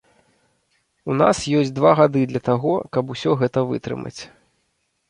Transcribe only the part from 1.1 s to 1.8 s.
У нас ёсць